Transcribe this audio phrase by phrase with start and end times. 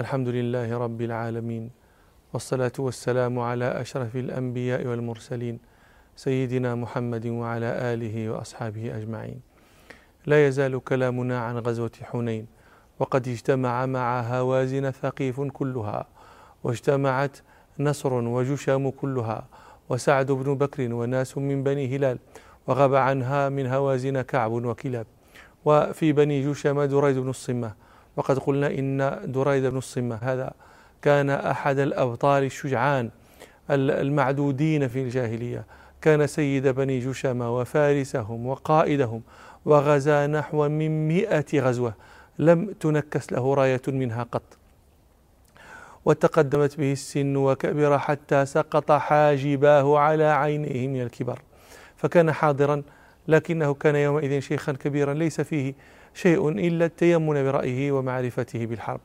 [0.00, 1.70] الحمد لله رب العالمين
[2.32, 5.58] والصلاة والسلام على أشرف الأنبياء والمرسلين
[6.16, 9.40] سيدنا محمد وعلى آله وأصحابه أجمعين.
[10.26, 12.46] لا يزال كلامنا عن غزوة حنين
[12.98, 16.06] وقد اجتمع مع هوازن ثقيف كلها
[16.64, 17.36] واجتمعت
[17.78, 19.48] نصر وجشام كلها
[19.88, 22.18] وسعد بن بكر وناس من بني هلال
[22.66, 25.06] وغاب عنها من هوازن كعب وكلاب
[25.64, 30.52] وفي بني جشم دريد بن الصمة وقد قلنا إن دريد بن الصمة هذا
[31.02, 33.10] كان أحد الأبطال الشجعان
[33.70, 35.64] المعدودين في الجاهلية.
[36.02, 39.22] كان سيد بني جشم وفارسهم وقائدهم
[39.64, 41.94] وغزا نحو من مئة غزوة.
[42.38, 44.42] لم تنكس له راية منها قط.
[46.04, 51.38] وتقدمت به السن وكبر حتى سقط حاجباه على عينيه من الكبر.
[51.96, 52.82] فكان حاضرا
[53.28, 55.74] لكنه كان يومئذ شيخا كبيرا ليس فيه
[56.20, 59.00] شيء إلا التيمن برأيه ومعرفته بالحرب.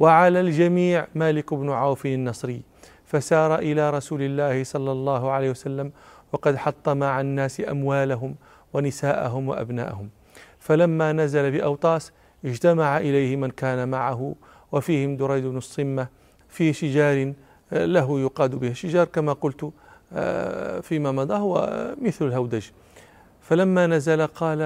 [0.00, 2.62] وعلى الجميع مالك بن عوف النصري
[3.04, 5.92] فسار إلى رسول الله صلى الله عليه وسلم
[6.32, 8.34] وقد حط مع الناس أموالهم
[8.72, 10.08] ونساءهم وأبناءهم.
[10.58, 12.12] فلما نزل بأوطاس
[12.44, 14.34] اجتمع إليه من كان معه
[14.72, 16.08] وفيهم دريد بن الصمة
[16.48, 17.32] في شجار
[17.72, 19.72] له يقاد به شجار كما قلت
[20.12, 21.54] آه، فيما مضى هو
[22.02, 22.64] مثل الهودج.
[23.40, 24.58] فلما نزل قال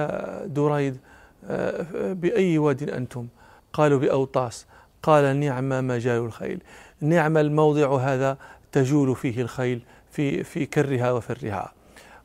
[0.53, 1.12] دريد آه،
[1.93, 3.27] بأي واد أنتم؟
[3.73, 4.67] قالوا بأوطاس.
[5.03, 6.63] قال نعم مجال الخيل.
[7.01, 8.37] نعم الموضع هذا
[8.71, 11.73] تجول فيه الخيل في في كرها وفرها.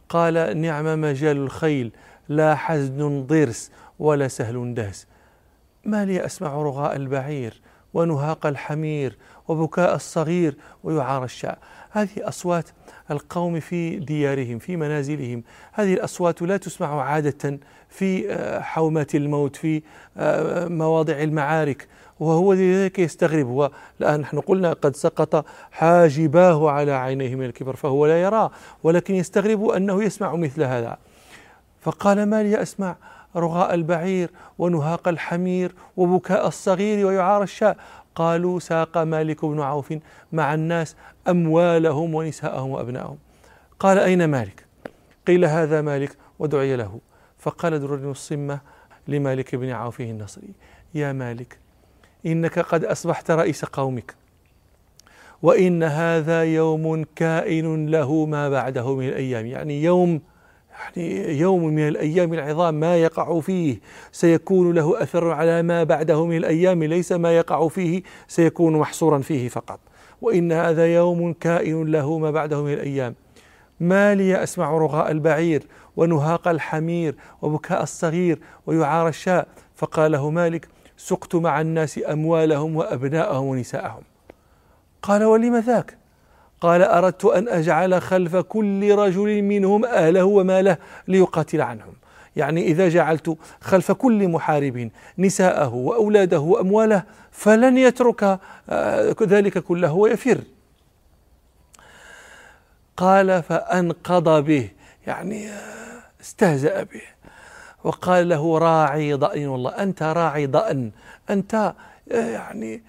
[0.08, 1.92] قال نعم مجال الخيل.
[2.28, 5.06] لا حزن ضرس ولا سهل دهس.
[5.84, 7.60] ما لي أسمع رغاء البعير.
[7.94, 9.16] ونهاق الحمير
[9.48, 11.58] وبكاء الصغير ويعار الشاء
[11.90, 12.64] هذه أصوات
[13.10, 15.42] القوم في ديارهم في منازلهم.
[15.72, 17.58] هذه الأصوات لا تسمع عادة
[17.88, 19.82] في آه، حومات الموت في
[20.16, 21.88] آه، مواضع المعارك
[22.20, 23.46] وهو لذلك يستغرب.
[23.46, 28.50] هو الآن نحن قلنا قد سقط حاجباه على عينيه من الكبر فهو لا يرى
[28.82, 30.98] ولكن يستغرب أنه يسمع مثل هذا.
[31.80, 32.96] فقال ما لي أسمع
[33.36, 37.76] رغاء البعير ونهاق الحمير وبكاء الصغير ويعار الشاء.
[38.14, 39.94] قالوا ساق مالك بن عوف
[40.32, 40.96] مع الناس
[41.28, 43.18] أموالهم ونساءهم وأبنائهم.
[43.80, 44.64] قال أين مالك؟
[45.26, 47.00] قيل هذا مالك ودعي له.
[47.38, 48.60] فقال در بن الصمة
[49.08, 50.52] لمالك بن عوف النصري
[50.94, 51.58] يا مالك
[52.26, 54.14] إنك قد أصبحت رئيس قومك
[55.42, 59.46] وإن هذا يوم كائن له ما بعده من الأيام.
[59.46, 60.20] يعني يوم
[60.78, 63.80] يعني يوم من الأيام العظام ما يقع فيه.
[64.12, 69.48] سيكون له أثر على ما بعده من الأيام ليس ما يقع فيه سيكون محصورا فيه
[69.48, 69.80] فقط.
[70.22, 73.14] وإن هذا يوم كائن له ما بعده من الأيام.
[73.80, 75.62] ما لي أسمع رغاء البعير
[75.96, 79.48] ونهاق الحمير وبكاء الصغير ويعار الشاء.
[79.74, 84.02] فقال مالك سقت مع الناس أموالهم وأبناءهم ونساءهم.
[85.02, 85.97] قال ولم ذاك؟
[86.60, 90.76] قال أردت أن أجعل خلف كل رجل منهم أهله وماله
[91.08, 91.94] ليقاتل عنهم.
[92.36, 98.38] يعني إذا جعلت خلف كل محارب نساءه وأولاده وأمواله فلن يترك
[98.70, 100.38] آه، ذلك كله ويفر.
[102.96, 104.70] قال فأنقض به.
[105.06, 107.02] يعني آه، استهزأ به.
[107.84, 109.46] وقال له راعي ضأن.
[109.46, 110.90] والله أنت راعي ضأن.
[111.30, 111.72] أنت
[112.10, 112.82] يعني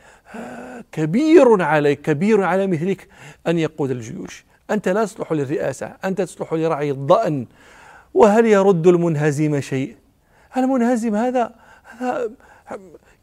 [0.91, 3.07] كبير عليك كبير على مثلك
[3.47, 4.46] أن يقود الجيوش.
[4.72, 7.46] أنت لا تصلح للرئاسة أنت تصلح لرعي الضأن.
[8.13, 9.96] وهل يرد المنهزم شيء؟
[10.58, 11.56] المنهزم هذا
[11.97, 12.31] هذا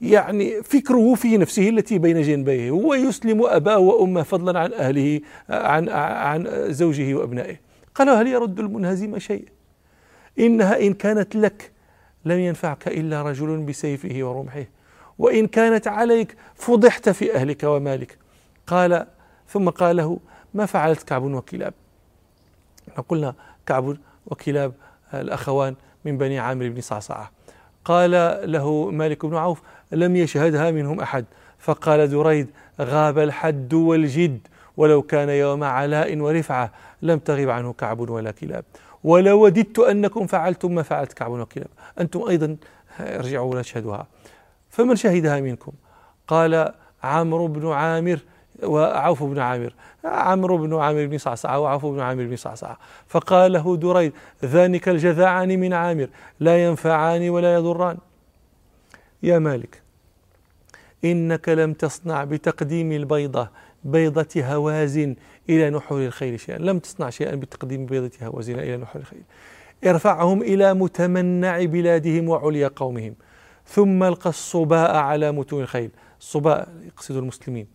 [0.01, 5.21] يعني فكره في نفسه التي بين جنبيه؟ هو يسلم أباه وأمه فضلا عن أهله
[5.51, 7.57] عن عن زوجه وأبنائه.
[7.95, 9.45] قالوا هل يرد المنهزم شيء؟
[10.39, 11.71] إنها إن كانت لك
[12.25, 14.65] لم ينفعك إلا رجل بسيفه ورمحه.
[15.19, 18.19] وإن كانت عليك فضحت في أهلك ومالك.
[18.67, 19.07] قال
[19.49, 20.19] ثم قال له
[20.55, 21.75] ما فعلت كعب وكلاب؟
[23.09, 23.35] قلنا
[23.67, 24.73] كعب وكلاب
[25.15, 25.75] الأخوان
[26.05, 27.31] من بني عامر بن صعصعة.
[27.85, 28.11] قال
[28.53, 29.63] له مالك بن عوف
[29.93, 31.25] لم يشهدها منهم أحد.
[31.59, 32.51] فقال دريد
[32.81, 34.41] غاب الحد والجد
[34.77, 38.65] ولو كان يوم علاء ورفعة لم تغب عنه كعب ولا كلاب.
[39.05, 41.69] ولوددت أنكم فعلتم ما فعلت كعب وكلاب.
[42.01, 42.57] أنتم أيضا
[43.01, 44.07] ارجعوا ولا تشهدوها.
[44.77, 45.73] فمن شهدها منكم؟
[46.29, 48.19] قال عمرو بن عامر
[48.63, 49.75] وعوف بن عامر.
[50.05, 52.79] عمرو بن عامر بن صعصعة وعوف بن عامر بن صعصعة.
[53.09, 54.13] فقال له دريد
[54.45, 56.09] ذلك الجذعان من عامر
[56.41, 57.99] لا ينفعان ولا يضران.
[59.23, 59.83] يا مالك
[61.05, 63.49] إنك لم تصنع بتقديم البيضة
[63.85, 65.17] بيضة هوازن
[65.49, 66.59] إلى نحور الخيل شيئا.
[66.59, 69.23] لم تصنع شيئا بتقديم بيضة هوازن إلى نحور الخيل.
[69.87, 73.15] ارفعهم إلى متمنع بلادهم وعليا قومهم.
[73.69, 75.91] ثم ألقى الصباء على متون الخيل.
[76.21, 77.67] الصباء يقصد المسلمين.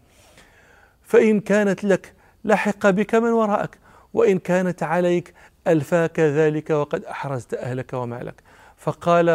[1.04, 2.14] فإن كانت لك
[2.46, 3.78] لحق بك من وراءك.
[4.14, 5.34] وإن كانت عليك
[5.68, 8.44] ألفاك ذلك وقد أحرزت أهلك ومالك.
[8.78, 9.26] فقال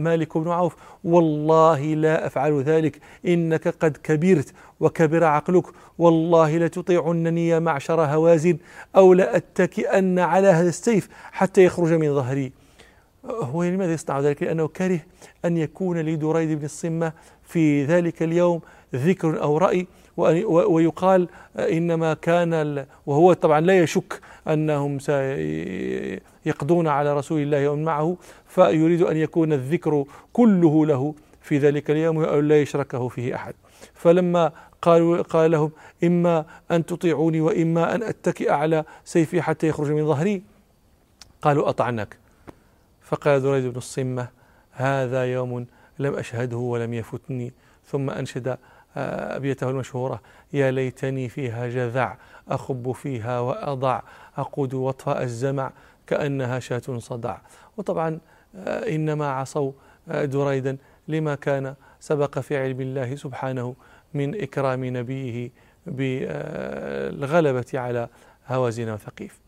[0.00, 3.00] مالك بن عوف والله لا أفعل ذلك.
[3.26, 5.64] إنك قد كبرت وكبر عقلك.
[5.98, 8.58] والله لتطيعنني يا معشر هوازن
[8.96, 12.52] أو لأتكئن على هذا السيف حتى يخرج من ظهري.
[13.30, 15.00] هو لماذا يصنع ذلك؟ لأنه كره
[15.44, 17.12] أن يكون لدريد بن الصمة
[17.42, 18.60] في ذلك اليوم
[18.94, 19.86] ذكر أو رأي
[20.46, 21.28] ويقال
[21.58, 29.16] إنما كان وهو طبعا لا يشك أنهم سيقضون على رسول الله ومن معه فيريد أن
[29.16, 33.54] يكون الذكر كله له في ذلك اليوم لا يشركه فيه أحد
[33.94, 34.52] فلما
[34.82, 35.70] قالوا قال لهم
[36.04, 40.42] إما أن تطيعوني وإما أن أتكئ على سيفي حتى يخرج من ظهري
[41.42, 42.16] قالوا أطعناك
[43.06, 44.28] فقال دريد بن الصمة
[44.72, 45.66] هذا يوم
[45.98, 47.52] لم أشهده ولم يفتني.
[47.84, 48.58] ثم أنشد
[48.96, 50.20] أبيته المشهورة
[50.52, 52.16] يا ليتني فيها جذع
[52.48, 54.00] أخب فيها وأضع
[54.36, 55.72] أقود وطفاء الزمع
[56.06, 57.36] كأنها شاة صدع.
[57.76, 58.18] وطبعا
[58.56, 59.72] آه، إنما عصوا
[60.08, 60.76] آه، دريدا
[61.08, 63.74] لما كان سبق في علم الله سبحانه
[64.14, 65.50] من إكرام نبيه
[65.86, 68.08] بالغلبة على
[68.48, 69.45] هوازن وثقيف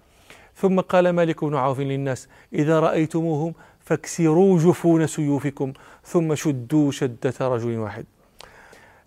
[0.60, 5.72] ثم قال مالك بن عوف للناس إذا رأيتموهم فاكسروا جفون سيوفكم
[6.04, 8.06] ثم شدوا شدة رجل واحد.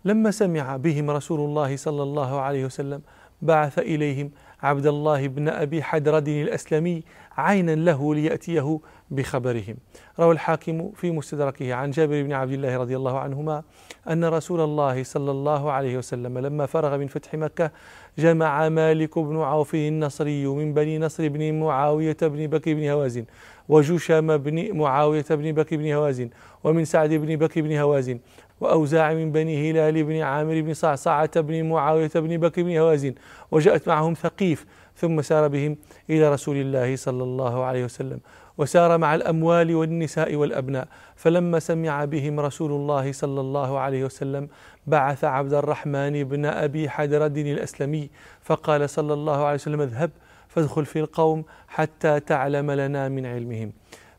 [0.06, 3.01] لما سمع بهم رسول الله صلى الله عليه وسلم
[3.42, 4.31] بعث إليهم
[4.63, 7.03] عبد الله بن أبي حدرد الأسلمي
[7.38, 8.80] عينا له ليأتيه
[9.12, 9.77] بخبرهم.
[10.19, 13.63] روى الحاكم في مستدركه عن جابر بن عبد الله رضي الله عنهما
[14.09, 17.71] أن رسول الله صلى الله عليه وسلم لما فرغ من فتح مكة
[18.18, 23.25] جمع مالك بن عوف النصري من بني نصر بن معاوية بن بكر بن هوازن
[23.69, 26.30] وجشم بن معاوية بن بكر بن هوازن
[26.63, 28.19] ومن سعد بن بكر بن هوازن
[28.62, 33.13] وأوزاع من بني هلال بن عامر بن صعصعة بن معاوية بن بكر بن هوازن
[33.52, 34.66] وجاءت معهم ثقيف
[34.96, 35.78] ثم سار بهم
[36.10, 38.19] إلى رسول الله صلى الله عليه وسلم.
[38.57, 40.88] وسار مع الأموال والنساء والأبناء.
[41.15, 44.48] فلما سمع بهم رسول الله صلى الله عليه وسلم
[44.88, 48.09] بعث عبد الرحمن بن أبي حدرد الأسلمي
[48.42, 50.12] فقال صلى الله عليه وسلم اذهب
[50.48, 53.71] فادخل في القوم حتى تعلم لنا من علمهم.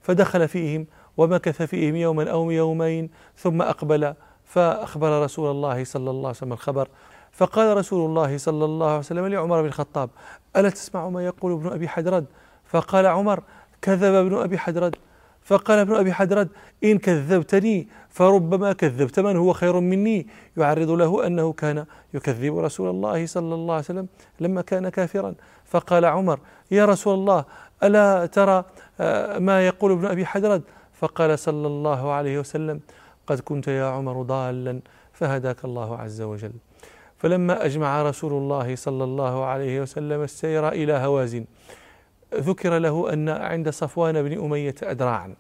[0.03, 0.87] فدخل فيهم
[1.17, 4.15] ومكث فيهم يوما أو يومين ثم أقبل
[4.45, 6.89] فأخبر رسول الله صلى الله عليه وسلم الخبر.
[7.33, 10.11] فقال رسول الله صلى الله عليه وسلم لعمر بن الخطاب
[10.57, 12.27] ألا تسمع ما يقول ابن أبي حدرد
[12.65, 13.43] فقال عمر
[13.83, 14.97] كذب ابن أبي حدرد.
[15.43, 16.49] فقال ابن أبي حدرد
[16.85, 20.27] إن كذبتني فربما كذبت من هو خير مني.
[20.57, 24.07] يعرض له أنه كان يكذب رسول الله صلى الله عليه وسلم
[24.41, 25.35] لما كان كافرا.
[25.65, 26.41] فقال عمر
[26.71, 27.45] يا رسول الله
[27.83, 28.65] ألا ترى
[29.01, 30.63] آه، ما يقول ابن أبي حدرد؟
[30.93, 32.81] فقال صلى الله عليه وسلم
[33.27, 34.81] قد كنت يا عمر ضالا
[35.13, 36.53] فهداك الله عز وجل.
[37.19, 41.45] فلما أجمع رسول الله صلى الله عليه وسلم السير إلى هوازن
[42.35, 45.35] ذكر له أن عند صفوان بن أمية أدراعا.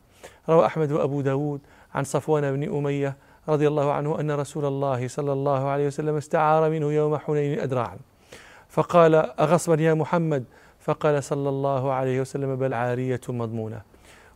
[0.48, 1.60] روى أحمد وأبو داود
[1.94, 3.16] عن صفوان بن أمية
[3.48, 7.98] رضي الله عنه أن رسول الله صلى الله عليه وسلم استعار منه يوم حنين أدراعا.
[8.68, 10.44] فقال أغصبا يا محمد؟
[10.80, 13.82] فقال صلى الله عليه وسلم بل عارية مضمونة.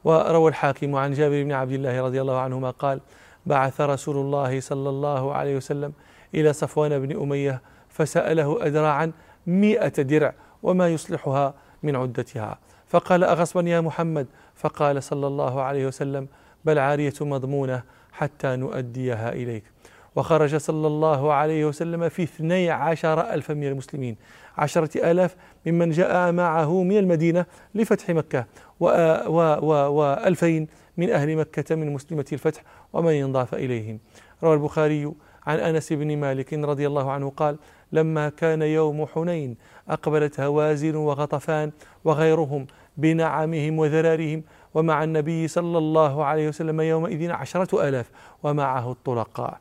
[0.05, 3.00] وروى الحاكم عن جابر بن عبد الله رضي الله عنهما قال
[3.47, 5.93] بعث رسول الله صلى الله عليه وسلم
[6.35, 9.12] إلى صفوان بن أمية فسأله أدراعا
[9.47, 12.59] مئة درع وما يصلحها من عدتها.
[12.88, 14.26] فقال أغصبا يا محمد.
[14.54, 16.28] فقال صلى الله عليه وسلم
[16.64, 19.64] بل عارية مضمونة حتى نؤديها إليك.
[20.16, 24.16] وخرج صلى الله عليه وسلم في اثني عشر ألفا من المسلمين
[24.59, 28.47] عشرة آلاف ممن جاء معه من المدينة لفتح مكة
[28.80, 33.99] وألفين من أهل مكة من مسلمة الفتح ومن انضاف إليهم.
[34.42, 35.12] روى البخاري
[35.47, 37.56] عن أنس بن مالك رضي الله عنه قال
[37.93, 39.57] لما كان يوم حنين
[39.88, 41.73] أقبلت هوازن وغطفان
[42.05, 42.66] وغيرهم
[42.97, 44.43] بنعمهم وذرارهم
[44.75, 48.11] ومع النبي صلى الله عليه وسلم يومئذ عشرة آلاف
[48.43, 49.61] ومعه الطلقاء.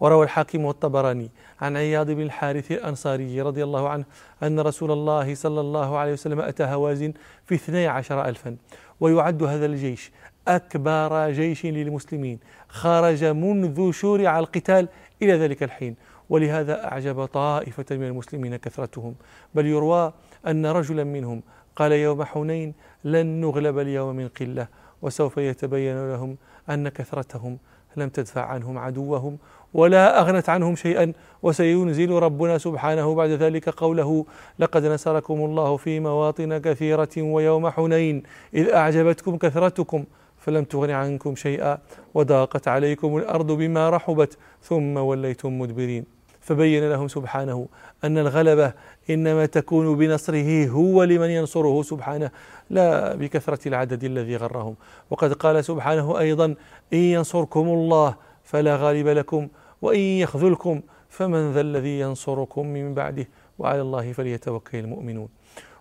[0.00, 4.04] وروى الحاكم والطبراني عن عياض بن الحارث الأنصاري رضي الله عنه
[4.42, 7.12] أن رسول الله صلى الله عليه وسلم أتى هوازن
[7.46, 8.56] في اثني عشر ألفا
[9.00, 10.12] ويعد هذا الجيش
[10.48, 12.38] أكبر جيش للمسلمين
[12.68, 14.88] خرج منذ شورع القتال
[15.22, 15.96] إلى ذلك الحين.
[16.30, 19.14] ولهذا أعجب طائفة من المسلمين كثرتهم.
[19.54, 20.12] بل يروى
[20.46, 21.42] أن رجلا منهم
[21.76, 24.68] قال يوم حنين لن نغلب اليوم من قلة
[25.02, 26.36] وسوف يتبين لهم
[26.70, 27.58] أن كثرتهم
[27.96, 29.38] لم تدفع عنهم عدوهم
[29.74, 34.24] ولا أغنت عنهم شيئا وسينزل ربنا سبحانه بعد ذلك قوله
[34.58, 38.22] لقد نصركم الله في مواطن كثيرة ويوم حنين
[38.54, 40.04] إذ أعجبتكم كثرتكم
[40.38, 41.78] فلم تغن عنكم شيئا
[42.14, 46.15] وضاقت عليكم الأرض بما رحبت ثم وليتم مدبرين.
[46.46, 47.68] فبين لهم سبحانه
[48.04, 48.72] أن الغلبة
[49.10, 52.30] إنما تكون بنصره هو لمن ينصره سبحانه
[52.70, 54.74] لا بكثرة العدد الذي غرهم.
[55.10, 56.54] وقد قال سبحانه أيضا
[56.92, 59.48] إن ينصركم الله فلا غالب لكم
[59.82, 65.28] وإن يخذلكم فمن ذا الذي ينصركم من بعده وعلى الله فليتوكل المؤمنون.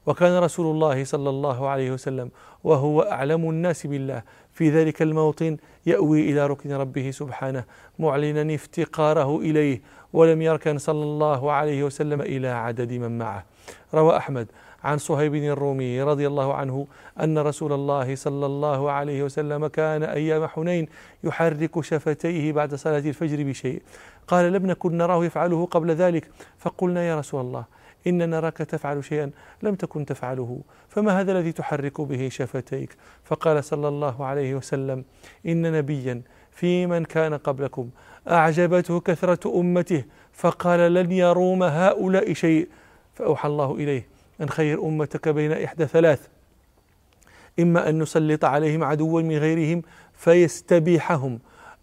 [0.05, 2.29] وكان رسول الله صلى الله عليه وسلم
[2.63, 4.21] وهو أعلم الناس بالله.
[4.53, 7.63] في ذلك الموطن يأوي إلى ركن ربه سبحانه
[7.99, 9.81] معلنا افتقاره إليه
[10.13, 13.45] ولم يركن صلى الله عليه وسلم إلى عدد من معه.
[13.93, 14.47] روى أحمد
[14.83, 16.87] عن صهيب الرومي رضي الله عنه
[17.19, 20.87] أن رسول الله صلى الله عليه وسلم كان أيام حنين
[21.23, 23.81] يحرك شفتيه بعد صلاة الفجر بشيء.
[24.27, 26.29] قال لم نكن نراه يفعله قبل ذلك.
[26.59, 27.65] فقلنا يا رسول الله
[28.07, 29.31] إن نراك تفعل شيئا
[29.63, 35.03] لم تكن تفعله فما هذا الذي تحرك به شفتيك؟ فقال صلى الله عليه وسلم
[35.45, 36.21] إن نبيا
[36.51, 37.89] في من كان قبلكم
[38.27, 42.67] أعجبته كثرة أمته فقال لن يروم هؤلاء شيء.
[43.13, 44.07] فأوحى الله إليه
[44.41, 46.27] أن خير أمتك بين إحدى ثلاث
[47.59, 49.81] إما أن نسلط عليهم عدوا من غيرهم
[50.13, 51.39] فيستبيحهم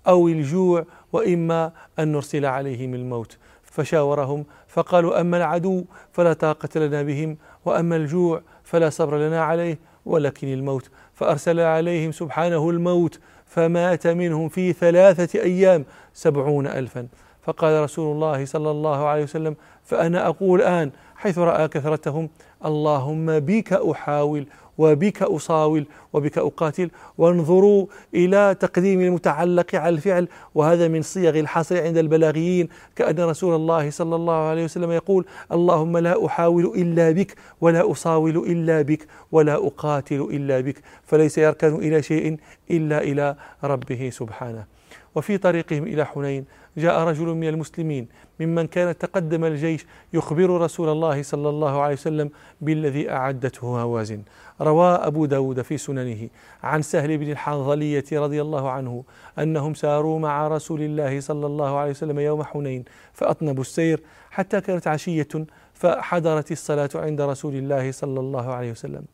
[0.09, 3.39] أو الجوع وإما أن نرسل عليهم الموت.
[3.63, 10.49] فشاورهم فقالوا أما العدو فلا طاقة لنا بهم وأما الجوع فلا صبر لنا عليه ولكن
[10.53, 17.09] الموت فأرسل عليهم سبحانه الموت فمات منهم في ثلاثة أيام سبعون ألفا.
[17.43, 22.29] فقال رسول الله صلى الله عليه وسلم فأنا أقول الآن حيث رأى كثرتهم
[22.65, 24.47] اللهم بك أحاول
[24.83, 30.29] وبك أصاول وبك أقاتل وانظروا إلى تقديم المتعلق على الفعل.
[30.55, 35.99] وهذا من صيغ الحصر عند البلاغيين كأن رسول الله صلى الله عليه وسلم يقول اللهم
[35.99, 42.03] لا أحاول إلا بك ولا أصاول إلا بك ولا أقاتل إلا بك فليس يركن إلى
[42.03, 42.37] شيء
[42.71, 44.65] إلا إلى ربه سبحانه.
[45.15, 46.45] وفي طريقهم إلى حنين
[46.77, 48.09] جاء رجل من المسلمين
[48.41, 54.23] ممن كان تقدم الجيش يخبر رسول الله صلى الله عليه وسلم بالذي أعدته هوازن.
[54.61, 56.29] روى أبو داود في سننه
[56.63, 59.05] عن سهل بن الحنظلية رضي الله عنه
[59.39, 64.01] أنهم ساروا مع رسول الله صلى الله عليه وسلم يوم حنين فأطنبوا السير
[64.31, 65.29] حتى كانت عشية
[65.75, 69.05] فحضرت الصلاة عند رسول الله صلى الله عليه وسلم.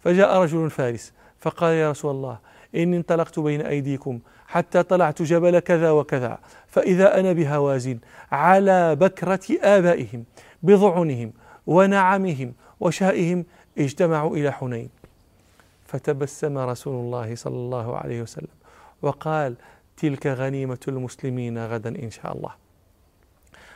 [0.00, 2.38] فجاء رجل فارس فقال يا رسول الله
[2.74, 6.38] إني انطلقت بين أيديكم حتى طلعت جبل كذا وكذا.
[6.66, 7.98] فإذا أنا بهوازن
[8.32, 10.24] على بكرة آبائهم
[10.62, 11.32] بضعنهم
[11.66, 13.44] ونعمهم وشائهم
[13.78, 14.88] اجتمعوا إلى حنين.
[15.86, 18.54] فتبسم رسول الله صلى الله عليه وسلم
[19.02, 19.54] وقال
[19.96, 22.50] تلك غنيمة المسلمين غدا إن شاء الله.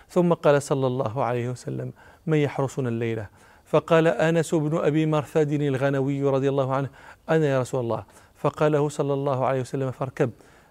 [0.08, 1.92] ثم قال صلى الله عليه وسلم
[2.26, 3.26] من يحرسنا الليلة؟
[3.66, 6.88] فقال أنس بن أبي مرثد الغنوي رضي الله عنه
[7.30, 8.04] أنا يا رسول الله.
[8.38, 10.30] فقال له صلى الله عليه وسلم فاركب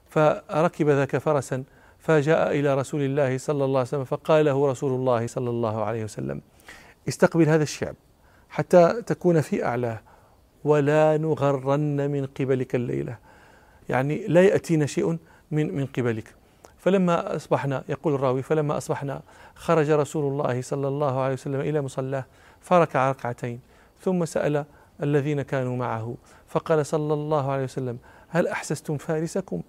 [0.09, 1.63] فركب ذاك فرسا
[1.99, 6.03] فجاء إلى رسول الله صلى الله عليه وسلم فقال له رسول الله صلى الله عليه
[6.03, 6.41] وسلم
[7.07, 7.95] استقبل هذا الشعب
[8.49, 9.99] حتى تكون في أعلاه
[10.63, 13.17] ولا نغرن من قبلك الليلة.
[13.89, 15.17] يعني لا يأتينا شيء
[15.51, 16.33] من من قبلك.
[16.77, 19.21] فلما أصبحنا يقول الراوي فلما أصبحنا
[19.55, 22.25] خرج رسول الله صلى الله عليه وسلم إلى مصلاه
[22.61, 23.59] فركع ركعتين
[24.01, 24.65] ثم سأل
[25.03, 26.15] الذين كانوا معه.
[26.47, 29.61] فقال صلى الله عليه وسلم هل أحسستم فارسكم؟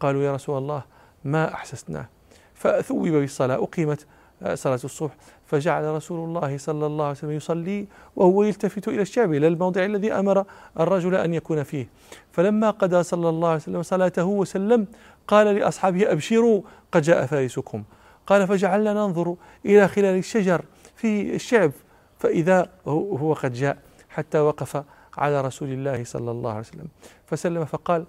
[0.00, 0.82] قالوا يا رسول الله
[1.24, 2.08] ما أحسسناه
[2.54, 4.06] فثوب بالصلاة أقيمت
[4.42, 5.16] آه، صلاة الصبح.
[5.46, 10.12] فجعل رسول الله صلى الله عليه وسلم يصلي وهو يلتفت إلى الشعب إلى الموضع الذي
[10.12, 10.44] أمر
[10.80, 11.88] الرجل أن يكون فيه.
[12.32, 14.86] فلما قضى صلى الله عليه وسلم صلاته وسلم
[15.28, 16.62] قال لأصحابه أبشروا
[16.92, 17.82] قد جاء فارسكم.
[18.26, 20.64] قال فجعلنا ننظر إلى خلال الشجر
[20.96, 21.72] في الشعب
[22.18, 23.78] فإذا هو قد جاء.
[24.16, 24.84] حتى وقف
[25.18, 26.88] على رسول الله صلى الله عليه وسلم.
[27.26, 28.04] فسلم فقال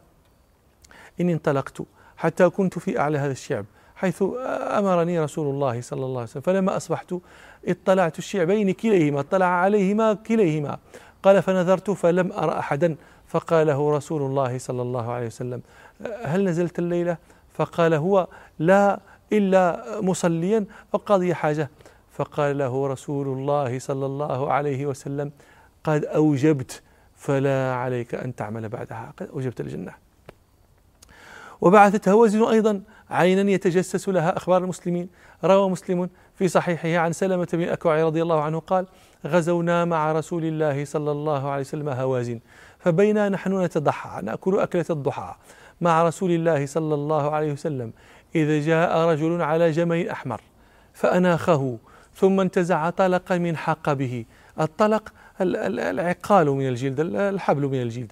[1.21, 1.81] إني انطلقت
[2.17, 4.23] حتى كنت في أعلى هذا الشعب حيث
[4.79, 7.13] أمرني رسول الله صلى الله عليه وسلم فلما أصبحت
[7.67, 10.77] اطلعت الشعبين كليهما اطلع عليهما كليهما.
[11.23, 12.95] قال فنظرت فلم أرى أحدا.
[13.27, 15.61] فقال له رسول الله صلى الله عليه وسلم
[16.23, 17.17] هل نزلت الليلة؟
[17.53, 18.27] فقال هو
[18.59, 18.99] لا
[19.33, 21.69] إلا مصليا أو قاضي حاجة.
[22.11, 25.31] فقال له رسول الله صلى الله عليه وسلم
[25.87, 26.81] قد أوجبت
[27.15, 29.13] فلا عليك أن تعمل بعدها.
[29.17, 29.93] قد أوجبت الجنة
[31.61, 35.09] وبعثت هوازن أيضا عينا يتجسس لها أخبار المسلمين.
[35.43, 38.85] روى مسلم في صحيحه عن سلمة بن أكوع رضي الله عنه قال
[39.25, 42.39] غزونا مع رسول الله صلى الله عليه وسلم هوازن
[42.79, 45.35] فبينا نحن نتضحى نأكل أكلة الضحى
[45.81, 47.91] مع رسول الله صلى الله عليه وسلم
[48.35, 50.41] إذا جاء رجل على جمل أحمر
[50.93, 51.77] فأناخه
[52.15, 54.25] ثم انتزع طلقا من حقبه
[54.59, 58.11] الطلق العقال من الجلد الحبل من الجلد.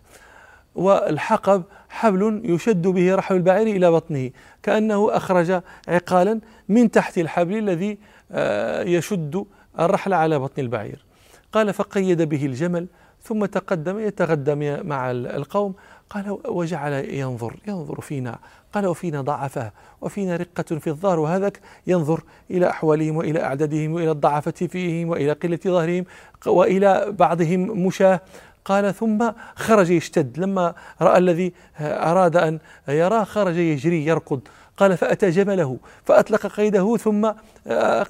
[0.76, 4.32] والحقب حبل يشد به رحل البعير إلى بطنه
[4.64, 7.98] كأنه أخرج عقالا من تحت الحبل الذي
[8.32, 9.46] آه، يشد
[9.80, 11.06] الرحل على بطن البعير.
[11.52, 12.88] قال فقيد به الجمل
[13.24, 15.76] ثم تقدم يتغدى مع القوم.
[16.10, 18.40] قال وجعل ينظر ينظر فينا
[18.74, 24.52] قال وفينا ضعفاء وفينا رقة في الظهر وهذاك ينظر إلى أحوالهم وإلى أعدادهم وإلى الضعفة
[24.52, 26.06] فيهم وإلى قلة ظهرهم
[26.46, 28.20] وإلى بعضهم مشاة.
[28.66, 30.40] قال ثم خرج يشتد.
[30.40, 34.40] لما رأى الذي أراد أن يراه خرج يجري يركض.
[34.78, 37.32] قال فأتى جمله فأطلق قيده ثم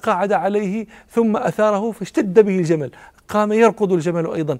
[0.02, 2.90] قعد عليه ثم أثاره فاشتد به الجمل.
[3.28, 4.58] قام يركض الجمل أيضا.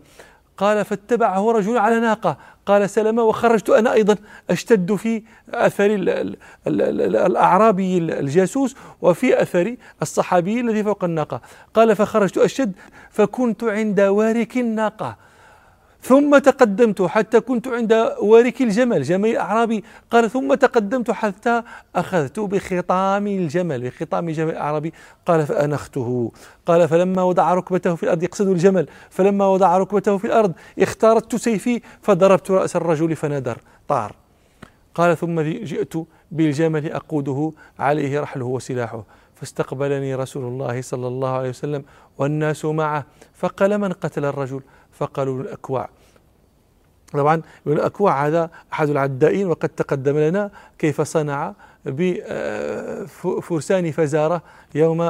[0.59, 2.37] قال فاتبعه رجل على ناقة.
[2.67, 4.17] قال سلمة وخرجت أنا أيضا
[4.51, 5.87] أشتد في أثر
[6.67, 11.41] الأعرابي الجاسوس وفي أثر الصحابي الذي فوق الناقة.
[11.75, 12.73] قال فخرجت أشتد
[13.11, 15.26] فكنت عند وارك الناقة.
[16.07, 19.03] ثم تقدمت حتى كنت عند وارك الجمل.
[19.03, 21.63] جمل الأعرابي قال ثم تقدمت حتى
[21.97, 24.93] أخذت بخطام الجمل بخطام جمل الأعرابي
[25.27, 26.33] قال فأنخته.
[26.67, 31.81] قال فلما وضع ركبته في الأرض يقصد الجمل فلما وضع ركبته في الأرض اختارت سيفي
[32.03, 33.59] فضربت رأس الرجل فندر
[33.89, 34.15] طار.
[34.95, 35.95] قال ثم جئت
[36.31, 39.05] بالجمل أقوده عليه رحله وسلاحه.
[39.35, 41.85] فاستقبلني رسول الله صلى الله عليه وسلم
[42.19, 44.61] والناس معه فقال من قتل الرجل؟
[44.99, 45.89] فقالوا الأكوع
[47.13, 54.43] طبعا الأكوع هذا أحد العدائين وقد تقدم لنا كيف صنع بفرسان فزارة
[54.75, 55.03] يوم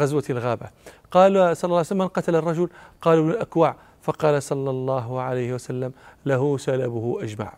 [0.00, 0.66] غزوة الغابة.
[1.10, 2.68] قال صلى الله عليه وسلم من قتل الرجل؟
[3.02, 5.92] قالوا الأكوع فقال صلى الله عليه وسلم
[6.26, 7.52] له سلبه أجمع.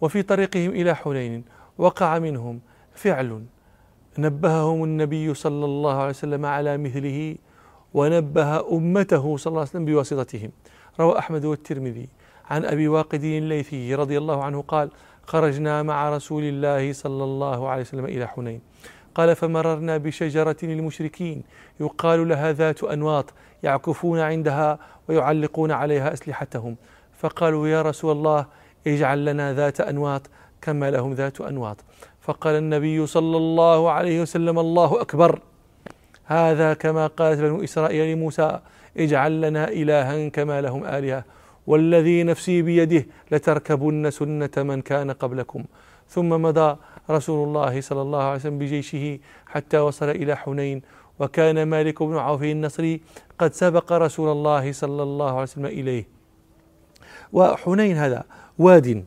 [0.00, 1.44] وفي طريقهم إلى حنين
[1.78, 2.60] وقع منهم
[2.94, 3.44] فعل
[4.18, 7.36] نبههم النبي صلى الله عليه وسلم على مثله
[7.94, 10.50] ونبه أمته صلى الله عليه وسلم بواسطتهم.
[11.00, 12.08] روى أحمد والترمذي.
[12.50, 14.90] عن أبي واقد الليثي رضي الله عنه قال
[15.26, 18.60] خرجنا مع رسول الله صلى الله عليه وسلم إلى حنين.
[19.14, 21.42] قال فمررنا بشجرة للمشركين.
[21.80, 26.76] يقال لها ذات أنواط يعكفون عندها ويعلقون عليها أسلحتهم.
[27.18, 28.46] فقالوا يا رسول الله
[28.86, 30.22] اجعل لنا ذات أنواط
[30.62, 31.76] كما لهم ذات أنواط
[32.20, 35.40] فقال النبي صلى الله عليه وسلم الله أكبر
[36.24, 38.60] هذا كما قالت بنو إسرائيل لموسى
[38.96, 41.24] اجعل لنا إلها كما لهم آلهة
[41.66, 45.64] والذي نفسي بيده لتركبن سنة من كان قبلكم.
[46.08, 46.76] ثم مضى
[47.10, 50.82] رسول الله صلى الله عليه وسلم بجيشه حتى وصل إلى حنين
[51.18, 53.00] وكان مالك بن عوف النصري
[53.38, 56.08] قد سبق رسول الله صلى الله عليه وسلم إليه.
[57.32, 58.24] وحنين هذا
[58.58, 59.04] واد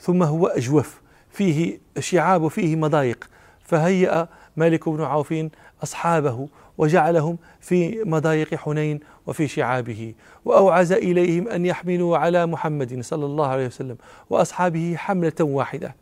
[0.00, 3.28] ثم هو أجوف فيه شعاب فيه مضايق.
[3.60, 5.34] فهيأ مالك بن عوف
[5.82, 13.46] أصحابه وجعلهم في مضايق حنين وفي شعابه وأوعز إليهم أن يحملوا على محمد صلى الله
[13.46, 13.96] عليه وسلم
[14.30, 15.94] وأصحابه حملة واحدة.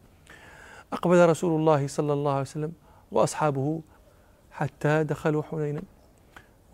[0.93, 2.73] أقبل رسول الله صلى الله عليه وسلم
[3.13, 3.81] وأصحابه
[4.53, 5.83] حتى دخلوا حنينا.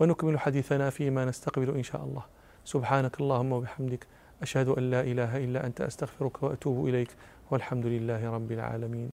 [0.01, 2.23] ونكمل حديثنا فيما نستقبل إن شاء الله.
[2.65, 4.07] سبحانك اللهم وبحمدك
[4.43, 7.09] أشهد أن لا إله إلا أنت أستغفرك وأتوب إليك
[7.51, 9.10] والحمد لله رب العالمين.